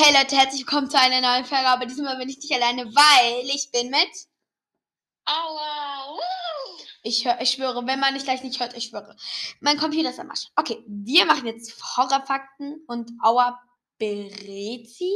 [0.00, 3.44] Hey Leute, herzlich willkommen zu einer neuen Folge, aber diesmal bin ich nicht alleine, weil
[3.46, 4.08] ich bin mit.
[5.24, 6.16] Aua!
[7.02, 9.16] Ich, hör, ich schwöre, wenn man nicht gleich nicht hört, ich schwöre.
[9.58, 10.46] Mein Computer ist am Arsch.
[10.54, 13.60] Okay, wir machen jetzt Horrorfakten und Aua
[13.98, 15.12] berät sie.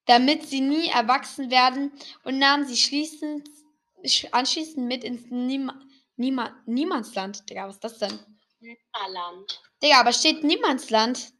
[0.09, 1.93] damit sie nie erwachsen werden
[2.25, 3.49] und nahm sie schließend,
[4.03, 5.71] sch- anschließend mit ins Niem
[6.17, 7.49] Niema Niemandsland.
[7.49, 8.19] Digga, was ist das denn?
[8.93, 9.61] Aland.
[9.81, 11.33] Digga, aber steht Niemandsland.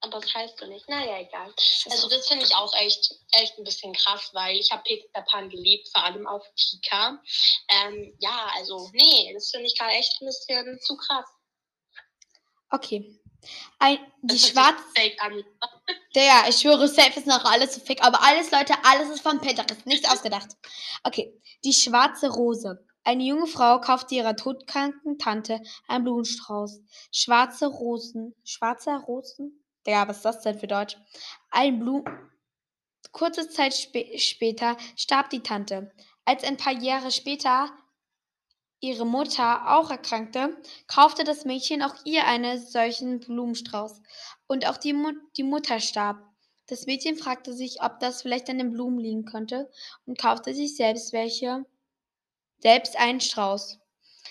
[0.00, 0.88] Aber das heißt du nicht.
[0.88, 1.52] Naja, egal.
[1.90, 5.50] Also das finde ich auch echt, echt ein bisschen krass, weil ich habe Peter Pan
[5.50, 7.20] geliebt, vor allem auf Kika.
[7.68, 11.26] Ähm, ja, also nee, das finde ich gerade echt ein bisschen zu krass.
[12.70, 13.18] Okay.
[13.80, 14.84] Ein, die schwarze.
[16.18, 18.04] Digga, ich schwöre, safe ist noch alles zu fick.
[18.04, 19.86] Aber alles, Leute, alles ist von Pinterest.
[19.86, 20.48] Nichts ausgedacht.
[21.04, 21.32] Okay.
[21.62, 22.84] Die schwarze Rose.
[23.04, 26.80] Eine junge Frau kaufte ihrer todkranken Tante einen Blumenstrauß.
[27.12, 28.34] Schwarze Rosen.
[28.42, 29.64] Schwarze Rosen?
[29.86, 30.96] Digga, was ist das denn für Deutsch?
[31.50, 32.04] Ein Blumen.
[33.12, 35.92] Kurze Zeit spä später starb die Tante.
[36.24, 37.70] Als ein paar Jahre später
[38.80, 40.56] ihre Mutter auch erkrankte,
[40.88, 44.02] kaufte das Mädchen auch ihr einen solchen Blumenstrauß.
[44.48, 46.18] Und auch die, Mut die Mutter starb.
[46.66, 49.70] Das Mädchen fragte sich, ob das vielleicht an den Blumen liegen könnte
[50.06, 51.64] und kaufte sich selbst welche,
[52.58, 53.78] selbst einen Strauß.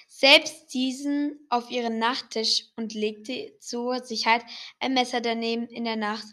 [0.07, 4.43] Selbst diesen auf ihren Nachttisch und legte zur Sicherheit
[4.79, 6.25] ein Messer daneben in der Nacht.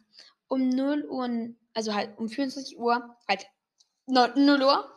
[0.48, 3.46] Um 0 Uhr, also halt um 24 Uhr, halt
[4.06, 4.94] 0 Uhr,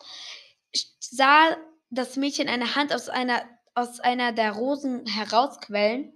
[1.00, 1.58] sah
[1.90, 3.44] das Mädchen eine Hand aus einer,
[3.76, 6.14] aus einer der Rosen herausquellen.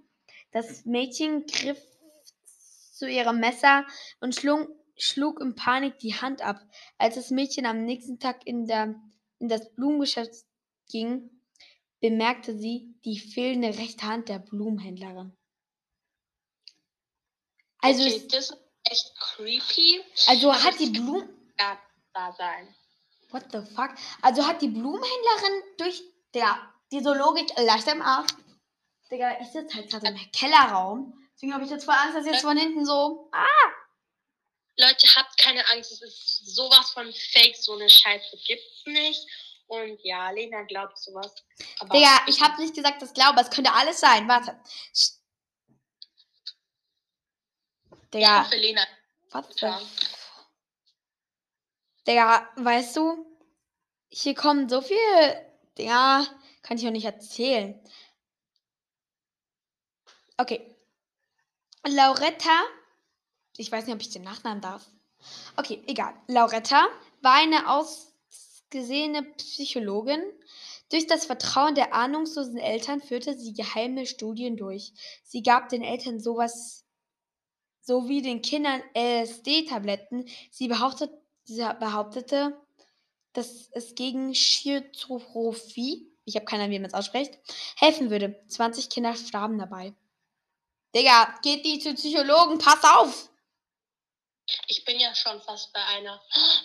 [0.52, 1.91] Das Mädchen griff
[2.92, 3.86] zu ihrem Messer
[4.20, 6.60] und schlug, schlug in Panik die Hand ab.
[6.98, 8.94] Als das Mädchen am nächsten Tag in, der,
[9.38, 10.44] in das Blumengeschäft
[10.90, 11.30] ging,
[12.00, 15.36] bemerkte sie die fehlende rechte Hand der Blumenhändlerin.
[17.78, 20.00] Also, okay, das ist echt creepy.
[20.28, 21.28] also hat die Blumen...
[21.58, 21.78] Ja,
[22.12, 22.74] da sein.
[23.30, 23.90] What the fuck?
[24.20, 26.02] Also hat die Blumenhändlerin durch
[26.34, 26.56] der
[26.90, 28.32] diese Logik leicht am Arsch.
[29.10, 31.21] Digga, ich sitze halt gerade im Kellerraum.
[31.42, 33.28] Deswegen habe ich jetzt voll Angst, dass jetzt von hinten so.
[33.32, 33.46] Ah!
[34.78, 39.26] Leute, habt keine Angst, es ist sowas von Fake, so eine Scheiße gibt's nicht.
[39.66, 41.34] Und ja, Lena glaubt sowas.
[41.80, 43.40] Aber Digga, ich habe nicht gesagt, das glaube.
[43.40, 44.28] Es könnte alles sein.
[44.28, 44.52] Warte.
[44.94, 45.18] Sch-
[47.90, 48.86] ich Digga, hoffe, Lena.
[49.30, 49.46] was?
[49.58, 49.80] the Ja.
[49.80, 50.46] f-
[52.06, 53.26] Digga, weißt du,
[54.10, 55.52] hier kommen so viele.
[55.76, 56.24] Digga,
[56.62, 57.82] kann ich auch nicht erzählen.
[60.36, 60.71] Okay.
[61.86, 62.62] Lauretta,
[63.56, 64.86] ich weiß nicht, ob ich den Nachnamen darf.
[65.56, 66.14] Okay, egal.
[66.28, 66.86] Lauretta
[67.20, 70.22] war eine ausgesehene Psychologin.
[70.90, 74.92] Durch das Vertrauen der ahnungslosen Eltern führte sie geheime Studien durch.
[75.24, 76.84] Sie gab den Eltern sowas
[77.80, 80.28] sowie den Kindern LSD-Tabletten.
[80.50, 81.10] Sie, behauptet,
[81.46, 82.60] behauptete,
[83.32, 87.38] dass es gegen Schizophrenie, ich habe keine Ahnung, wie man es ausspricht,
[87.76, 88.40] helfen würde.
[88.48, 89.94] 20 Kinder starben dabei.
[90.94, 93.30] Digga, geht die zu Psychologen, pass auf!
[94.68, 96.20] Ich bin ja schon fast bei einer.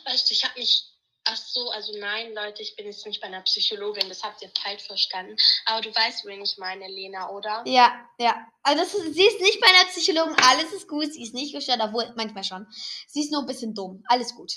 [0.06, 0.84] Weißt du, ich habe mich.
[1.30, 4.50] Ach so, also nein, Leute, ich bin jetzt nicht bei einer Psychologin, das habt ihr
[4.64, 5.36] falsch verstanden.
[5.66, 7.64] Aber du weißt, wen ich meine, Lena, oder?
[7.66, 8.48] Ja, ja.
[8.64, 11.54] Also das ist, sie ist nicht bei einer Psychologin, alles ist gut, sie ist nicht
[11.54, 12.66] gestört, obwohl manchmal schon.
[13.08, 14.54] Sie ist nur ein bisschen dumm, alles gut.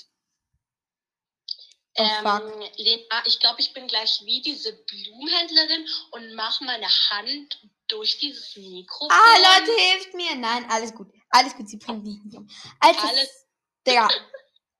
[1.97, 7.59] Oh, ähm, Lena, ich glaube, ich bin gleich wie diese Blumenhändlerin und mache meine Hand
[7.91, 9.09] durch dieses Mikrofon.
[9.11, 10.35] Ah, Leute, hilft mir!
[10.35, 11.07] Nein, alles gut.
[11.29, 12.49] Alles gut, sie bringt mich nicht um.
[12.79, 13.47] Als es- Alles-
[13.87, 14.09] Digga.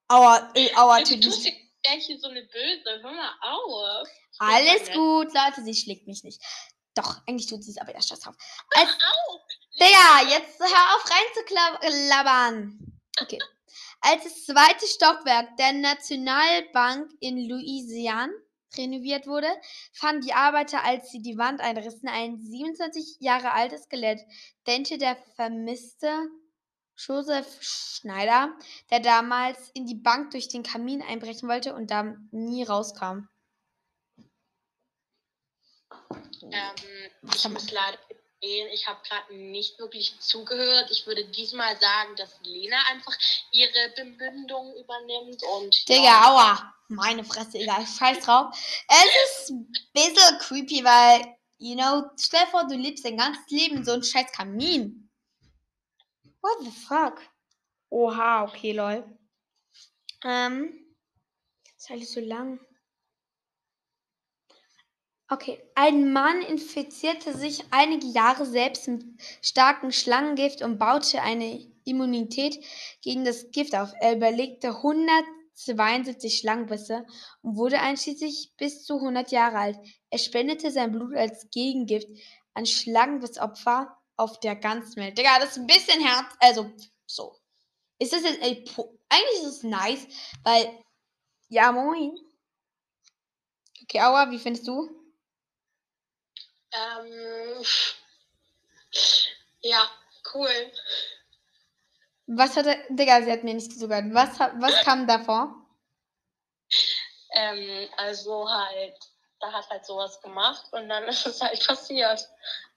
[0.08, 1.44] Aua, äh, aua, Du tust
[1.84, 3.02] welche so eine böse.
[3.02, 4.08] Hör mal auf.
[4.38, 6.40] Alles gut, Leute, sie schlägt mich nicht.
[6.94, 8.34] Doch, eigentlich tut sie es, aber ja, scheiß drauf.
[8.74, 9.40] Als, Au!
[9.80, 12.78] Digga, jetzt hör auf reinzuklabbern.
[13.20, 13.38] Okay.
[14.00, 18.32] Als das zweite Stockwerk der Nationalbank in Louisiana
[18.76, 19.48] renoviert wurde,
[19.92, 24.20] fanden die Arbeiter, als sie die Wand einrissen, ein 27 Jahre altes Skelett.
[24.66, 26.28] Dente der vermisste
[26.96, 28.56] Joseph Schneider,
[28.90, 33.28] der damals in die Bank durch den Kamin einbrechen wollte und da nie rauskam.
[36.42, 36.74] Ähm,
[37.34, 37.98] ich muss leider
[38.42, 40.90] gestehen, ich habe gerade nicht wirklich zugehört.
[40.90, 43.16] Ich würde diesmal sagen, dass Lena einfach
[43.50, 45.88] ihre Bemündung übernimmt und.
[45.88, 46.74] Digga, ja, aua.
[46.88, 47.86] Meine Fresse, egal.
[47.86, 48.54] Scheiß drauf.
[48.88, 53.48] Es ist ein bisschen creepy, weil, you know, stell dir vor, du lebst dein ganzes
[53.48, 55.10] Leben in so einem scheiß Kamin.
[56.42, 57.22] What the fuck?
[57.88, 59.04] Oha, okay, lol.
[60.24, 60.78] Ähm.
[61.78, 62.60] Ist alles so lang.
[65.32, 69.02] Okay, ein Mann infizierte sich einige Jahre selbst mit
[69.40, 72.62] starkem Schlangengift und baute eine Immunität
[73.00, 73.94] gegen das Gift auf.
[73.98, 77.06] Er überlegte 172 Schlangenbisse
[77.40, 79.78] und wurde einschließlich bis zu 100 Jahre alt.
[80.10, 82.08] Er spendete sein Blut als Gegengift
[82.52, 85.16] an Schlangenbissopfer auf der ganzen Welt.
[85.16, 86.26] Digga, das ist ein bisschen Herz.
[86.40, 86.70] Also,
[87.06, 87.34] so.
[87.98, 88.42] Ist das jetzt.
[88.42, 88.66] Ey,
[89.08, 90.06] eigentlich ist es nice,
[90.44, 90.78] weil.
[91.48, 92.18] Ja, moin.
[93.84, 95.01] Okay, Aua, wie findest du?
[96.72, 97.64] Ähm,
[99.60, 99.88] ja,
[100.34, 100.72] cool.
[102.26, 102.76] Was hat er.
[102.88, 104.06] Digga, sie hat mir nicht zugehört.
[104.12, 105.54] Was, was kam davor?
[107.34, 108.94] Ähm, also halt,
[109.40, 112.28] da hat halt sowas gemacht und dann ist es halt passiert.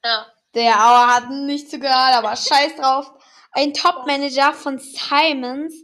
[0.03, 0.31] Ja.
[0.53, 3.11] Der Auer hat nicht zugehört, aber scheiß drauf.
[3.51, 5.75] Ein Top-Manager von Simons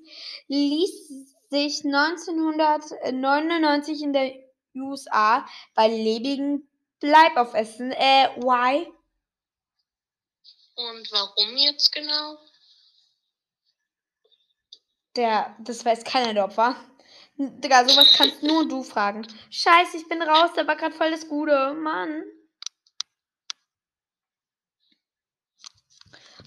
[0.48, 4.34] ließ sich 1999 in der
[4.76, 6.68] USA bei lebigen
[7.02, 7.92] Bleib aufessen.
[7.92, 8.88] Äh, why?
[10.76, 12.38] Und warum jetzt genau?
[15.16, 16.76] Der, das weiß keiner der Opfer.
[17.38, 19.28] Digga, sowas kannst nur du fragen.
[19.50, 21.74] Scheiße, ich bin raus, der war gerade voll das Gute.
[21.74, 22.24] Mann.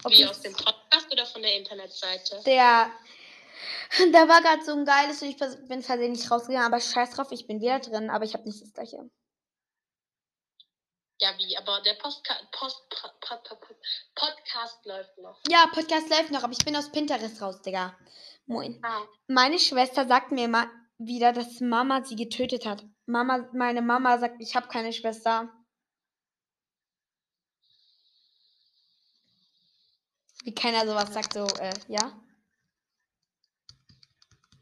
[0.07, 2.41] Wie aus dem Podcast oder von der Internetseite?
[2.45, 2.91] Der.
[4.11, 5.37] Da war gerade so ein geiles und ich
[5.67, 8.73] bin versehentlich rausgegangen, aber scheiß drauf, ich bin wieder drin, aber ich habe nicht das
[8.73, 9.09] gleiche.
[11.19, 11.57] Ja, wie?
[11.57, 13.77] Aber der Postka Post Pod Pod Pod
[14.15, 15.39] Podcast läuft noch.
[15.49, 17.97] Ja, Podcast läuft noch, aber ich bin aus Pinterest raus, Digga.
[18.47, 18.79] Moin.
[18.83, 22.83] Ah, Meine Schwester sagt mir immer wieder, dass Mama sie getötet hat.
[23.05, 25.49] Mama, meine Mama sagt, ich habe keine Schwester.
[30.43, 32.21] Wie keiner sowas sagt, so, äh, ja.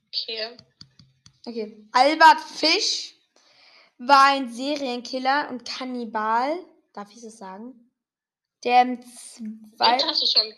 [0.07, 0.57] okay.
[1.45, 1.89] Okay.
[1.91, 3.15] Albert Fisch
[4.07, 6.57] war ein Serienkiller und Kannibal.
[6.93, 7.91] Darf ich das sagen?
[8.63, 10.53] Der im zwei, Und hast du schon.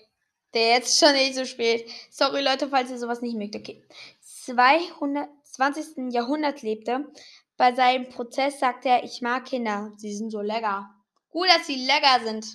[0.54, 1.90] der jetzt schon nicht so spät.
[2.12, 3.56] Sorry Leute, falls ihr sowas nicht mögt.
[3.56, 3.84] Okay.
[4.22, 6.14] 220.
[6.14, 7.12] Jahrhundert lebte.
[7.58, 9.92] Bei seinem Prozess sagte er, ich mag Kinder.
[9.98, 10.90] Sie sind so lecker.
[11.30, 12.46] Gut, dass sie lecker sind.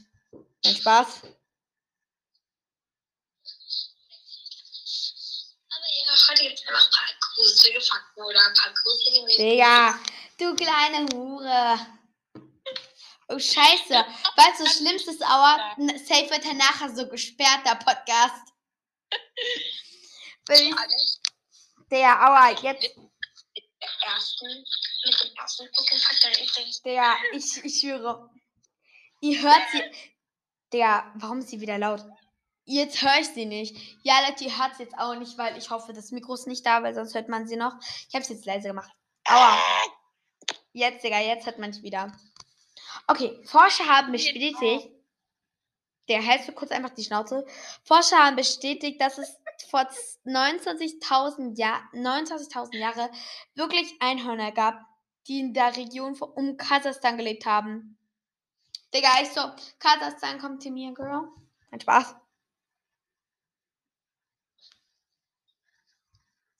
[0.65, 1.23] Mein Spaß.
[5.71, 9.49] Aber ja, heute gibt es einfach ein paar gruselige Fakten oder ein paar gruselige Mädchen.
[9.49, 9.99] Digga,
[10.41, 11.79] du kleine Hure.
[13.29, 13.95] Oh, scheiße.
[13.95, 18.53] Weißt du, das Schlimmste ist aber, safe wird er nachher so gesperrt, der Podcast.
[20.49, 21.21] Will ich,
[21.91, 22.91] der, aua, jetzt,
[24.03, 24.65] ersten,
[25.05, 28.31] mit dem ersten Pokéfakt der ich, ich schwöre.
[29.21, 29.83] Ihr hört sie.
[30.73, 32.05] Der, warum ist sie wieder laut?
[32.65, 33.77] Jetzt höre ich sie nicht.
[34.03, 36.65] Ja, Leute, ihr hört sie jetzt auch nicht, weil ich hoffe, das Mikro ist nicht
[36.65, 37.75] da, weil sonst hört man sie noch.
[38.09, 38.91] Ich habe es jetzt leise gemacht.
[39.25, 39.59] Aua.
[40.73, 42.12] Jetzt, Digga, jetzt hört man es wieder.
[43.07, 44.91] Okay, Forscher haben bestätigt,
[46.09, 47.47] der hältst du kurz einfach die Schnauze.
[47.85, 49.37] Forscher haben bestätigt, dass es
[49.69, 49.89] vor
[50.25, 53.11] 29.000 Jahr, 29.000 Jahre
[53.55, 54.81] wirklich Einhörner gab,
[55.27, 57.97] die in der Region um Kasachstan gelebt haben.
[58.95, 59.41] Digga, ich so,
[59.79, 61.29] Kasachstan kommt zu mir, Girl.
[61.71, 62.17] Ein Spaß.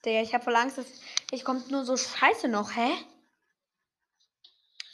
[0.05, 0.87] Digga, ich habe voll Angst, dass
[1.31, 2.93] ich kommt nur so Scheiße noch, hä?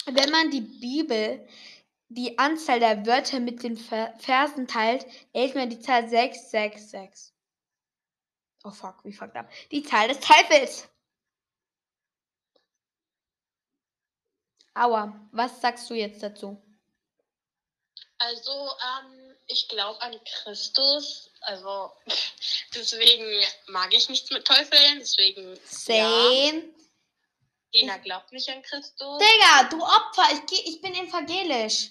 [0.06, 1.46] Wenn man die Bibel,
[2.08, 7.32] die Anzahl der Wörter mit den Ver Versen teilt, erhält man die Zahl 666.
[8.64, 9.50] Oh fuck, wie fucked up.
[9.70, 10.88] Die Zahl des Teufels.
[14.75, 16.62] Aua, was sagst du jetzt dazu?
[18.18, 21.30] Also, ähm, ich glaube an Christus.
[21.40, 21.92] Also,
[22.75, 24.98] deswegen mag ich nichts mit Teufeln.
[24.98, 26.75] Deswegen, ja, Same.
[27.80, 29.18] Lena glaubt nicht an Christus.
[29.18, 31.90] Digga, du Opfer, ich, geh, ich bin evangelisch.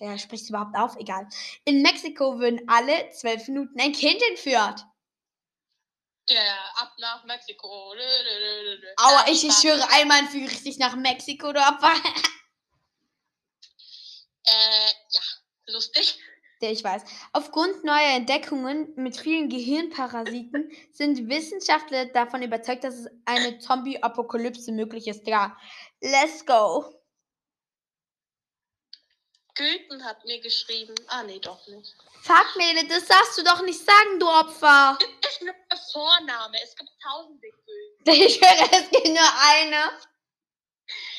[0.00, 1.28] Der spricht überhaupt auf, egal.
[1.64, 4.84] In Mexiko würden alle zwölf Minuten ein Kind entführt.
[6.28, 7.94] Der ab nach Mexiko.
[8.96, 11.92] Aua, ich, ich schwöre, einmal entführe ich dich nach Mexiko, du Opfer.
[14.44, 15.20] Äh, ja,
[15.66, 16.18] lustig.
[16.62, 17.02] Der ich weiß.
[17.32, 25.08] Aufgrund neuer Entdeckungen mit vielen Gehirnparasiten sind Wissenschaftler davon überzeugt, dass es eine Zombie-Apokalypse möglich
[25.08, 25.26] ist.
[25.26, 25.56] Ja,
[26.00, 26.94] let's go.
[29.54, 30.94] Gülten hat mir geschrieben.
[31.08, 31.94] Ah, nee, doch nicht.
[32.22, 34.96] Fuck, Mele, das darfst du doch nicht sagen, du Opfer.
[35.20, 36.56] Es ist nur der Vorname.
[36.62, 37.62] Es gibt tausende Gülten.
[38.24, 39.90] Ich höre, es gibt nur eine.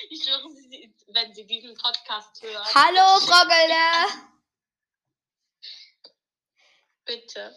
[0.09, 2.65] Ich sie- wenn sie diesen Podcast hören.
[2.73, 4.32] Hallo, Frau Gölder.
[7.05, 7.55] Bitte.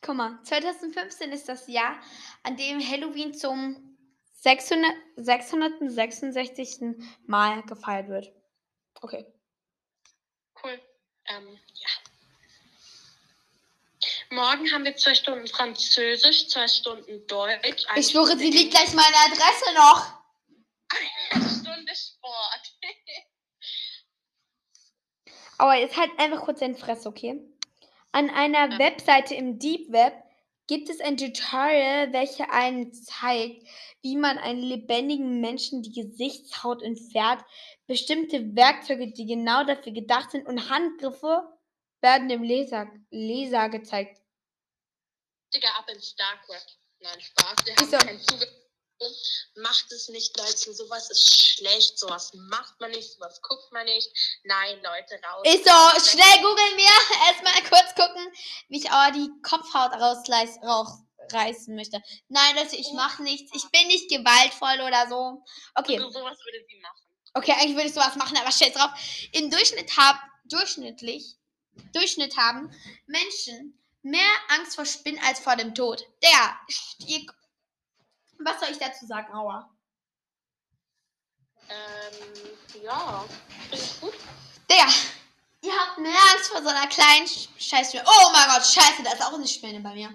[0.00, 2.00] Guck mal, 2015 ist das Jahr,
[2.42, 3.96] an dem Halloween zum
[4.42, 6.80] 600, 666.
[7.26, 8.32] Mal gefeiert wird.
[9.00, 9.32] Okay.
[10.62, 10.80] Cool.
[11.26, 11.88] Ähm, ja.
[14.30, 17.86] Morgen haben wir zwei Stunden Französisch, zwei Stunden Deutsch.
[17.94, 20.22] Ich schwöre, sie liegt gleich meine Adresse noch.
[21.30, 22.78] Eine Stunde Sport.
[25.58, 27.51] Aber jetzt halt einfach kurz deine Fresse, okay?
[28.12, 28.78] An einer.
[28.78, 30.14] Webseite im Deep Web
[30.66, 33.66] gibt es ein Tutorial, welches einen zeigt,
[34.02, 37.42] wie man einen lebendigen Menschen die Gesichtshaut entfernt.
[37.86, 41.42] Bestimmte Werkzeuge, die genau dafür gedacht sind und Handgriffe
[42.00, 44.20] werden dem Leser, Leser gezeigt.
[45.54, 46.62] Digga, ab ins Dark Web.
[47.00, 47.66] Nein, Spaß.
[47.66, 47.98] Wir haben so.
[47.98, 48.48] keinen Zugang.
[49.56, 50.72] Macht es nicht, Leute.
[50.72, 51.98] Sowas ist schlecht.
[51.98, 53.12] Sowas macht man nicht.
[53.12, 54.08] Sowas guckt man nicht.
[54.44, 55.42] Nein, Leute, raus.
[55.44, 57.26] Ist so, schnell googeln wir.
[57.28, 57.91] Erstmal kurz
[58.72, 62.02] wie ich aber die Kopfhaut rausreißen möchte.
[62.28, 63.52] Nein, Leute, ich mache nichts.
[63.54, 65.44] Ich bin nicht gewaltvoll oder so.
[65.74, 65.98] Okay.
[65.98, 67.02] So, sowas würde sie machen.
[67.34, 68.90] Okay, eigentlich würde ich sowas machen, aber steht drauf.
[69.32, 71.36] Im Durchschnitt hab, durchschnittlich,
[71.92, 72.74] Durchschnitt haben
[73.06, 76.06] Menschen mehr Angst vor Spinnen als vor dem Tod.
[76.22, 76.58] Der,
[77.06, 77.26] ihr,
[78.38, 79.70] was soll ich dazu sagen, Aua?
[81.68, 83.24] Ähm, ja.
[83.68, 84.14] Finde ich gut.
[84.70, 84.88] Der,
[85.60, 87.26] ihr habt mehr Angst vor so einer kleinen
[87.72, 88.04] Sch- Scheißspinne.
[88.06, 90.10] Oh mein Gott, scheiße, da ist auch eine Spinne bei mir.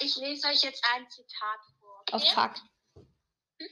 [0.00, 2.02] Ich lese euch jetzt ein Zitat vor.
[2.12, 2.30] Oh Okay?
[2.34, 2.54] fuck.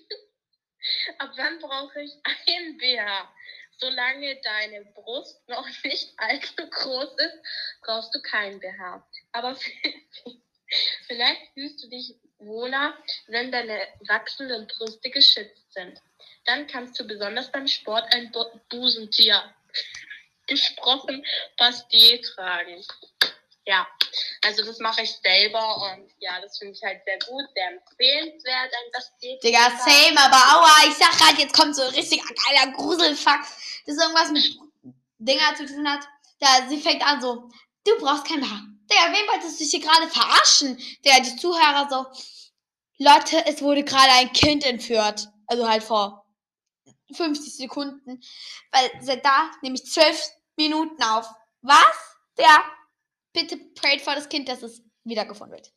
[1.19, 3.29] Ab wann brauche ich ein BH?
[3.81, 7.39] Solange deine Brust noch nicht allzu groß ist,
[7.83, 9.07] brauchst du keinen BH.
[9.33, 9.57] Aber
[11.07, 12.97] vielleicht fühlst du dich wohler,
[13.29, 16.01] wenn deine wachsenden Brüste geschützt sind.
[16.45, 19.55] Dann kannst du besonders beim Sport ein Bu Busentier
[20.49, 21.25] gesprochen
[21.57, 22.85] Pastier tragen.
[23.67, 23.87] Ja,
[24.43, 28.73] also das mache ich selber und ja, das finde ich halt sehr gut, sehr empfehlenswert,
[28.73, 32.23] ein Pastier zu Digga, same, aber aua, ich sag grad, jetzt kommt so ein richtig
[32.23, 33.41] geiler Gruselfuck,
[33.87, 34.59] das irgendwas mit
[35.19, 36.01] Dinger zu tun hat.
[36.41, 37.51] Da, sie fängt an so,
[37.85, 38.63] du brauchst kein Haar.
[38.91, 40.77] Digga, wen wolltest du hier gerade verarschen?
[41.05, 42.07] Digga, die Zuhörer so,
[42.99, 45.29] Leute, es wurde gerade ein Kind entführt.
[45.47, 46.27] Also halt vor
[47.13, 48.21] 50 Sekunden.
[48.73, 51.33] Weil seit da nehme ich 12 Minuten auf.
[51.63, 52.17] Was?
[52.37, 52.63] Der,
[53.33, 55.73] bitte prayt vor das Kind, dass es wiedergefunden wird.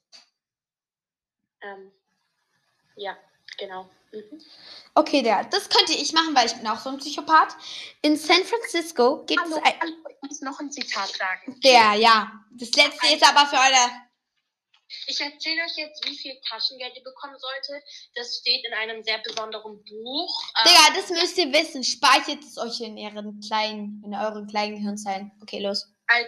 [1.62, 1.92] Ähm,
[2.96, 3.16] ja,
[3.58, 3.90] genau.
[4.12, 4.42] Mhm.
[4.94, 7.56] Okay, der, das könnte ich machen, weil ich bin auch so ein Psychopath.
[8.02, 11.60] In San Francisco gibt Hallo, es ein, hallo, ich muss noch ein Zitat sagen.
[11.64, 12.32] der, ja.
[12.52, 14.11] Das letzte ist aber für eure.
[15.08, 17.84] Ich erzähle euch jetzt, wie viel Taschengeld ihr bekommen solltet.
[18.16, 20.44] Das steht in einem sehr besonderen Buch.
[20.60, 21.84] Ähm, Digga, das müsst ihr wissen.
[21.84, 25.32] Speichert es euch in ihren kleinen, in euren kleinen Gehirnzellen.
[25.42, 25.88] Okay, los.
[26.08, 26.28] als,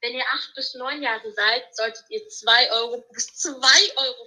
[0.00, 4.26] wenn ihr 8 bis 9 Jahre seid, solltet ihr 2 Euro bis 2,50 Euro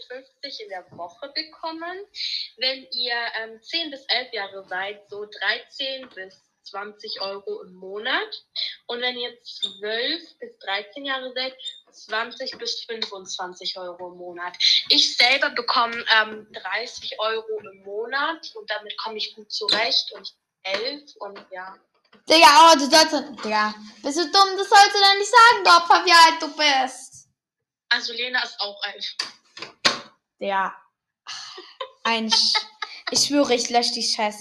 [0.63, 1.99] in der Woche bekommen.
[2.57, 8.43] Wenn ihr ähm, 10 bis 11 Jahre seid, so 13 bis 20 Euro im Monat.
[8.87, 11.55] Und wenn ihr 12 bis 13 Jahre seid,
[11.91, 14.55] 20 bis 25 Euro im Monat.
[14.89, 20.35] Ich selber bekomme ähm, 30 Euro im Monat und damit komme ich gut zurecht und
[20.63, 21.75] 11 und ja.
[22.29, 23.43] Digga, oh, du sollst.
[23.43, 23.73] Digga,
[24.03, 24.57] bist du dumm?
[24.57, 27.27] Das sollst du doch nicht sagen, du Opfer, wie alt du bist.
[27.89, 29.15] Also Lena ist auch alt.
[30.39, 30.75] Digga.
[32.03, 32.29] Ein.
[32.29, 32.53] Sch
[33.11, 34.33] ich schwöre, ich lösche die Scheiße.